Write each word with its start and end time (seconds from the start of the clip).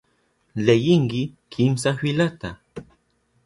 Leyinki 0.65 1.21
kimsa 1.51 1.93
filata. 1.99 2.49